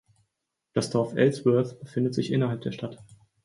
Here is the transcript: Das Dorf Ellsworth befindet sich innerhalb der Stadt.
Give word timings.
Das 0.73 0.89
Dorf 0.89 1.13
Ellsworth 1.13 1.79
befindet 1.79 2.15
sich 2.15 2.31
innerhalb 2.31 2.61
der 2.61 2.71
Stadt. 2.71 2.97